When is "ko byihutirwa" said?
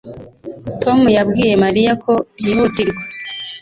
2.03-3.01